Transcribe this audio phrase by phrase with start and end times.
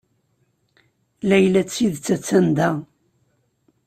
[1.27, 2.69] Layla d tidet a-tt-an da.